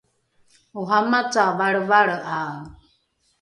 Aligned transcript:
oramaca 0.79 1.43
valrevalre’ae 1.57 2.59